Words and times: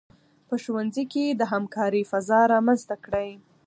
په 0.47 0.55
ښوونځي 0.63 1.03
کې 1.13 1.25
د 1.31 1.41
همکارۍ 1.51 2.03
فضا 2.11 2.39
رامنځته 2.53 2.95
کړئ. 3.05 3.31